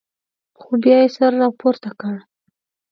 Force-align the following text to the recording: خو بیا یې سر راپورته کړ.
خو 0.59 0.69
بیا 0.81 0.97
یې 1.03 1.09
سر 1.15 1.31
راپورته 1.41 1.89
کړ. 1.99 2.15